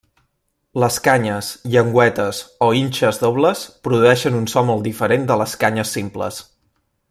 Les 0.83 0.95
canyes, 1.07 1.49
llengüetes 1.75 2.39
o 2.67 2.71
inxes 2.79 3.21
dobles, 3.25 3.61
produeixen 3.89 4.39
un 4.41 4.49
so 4.55 4.65
molt 4.71 4.87
diferent 4.89 5.29
de 5.33 5.39
les 5.43 5.55
canyes 5.67 5.95
simples. 6.01 6.43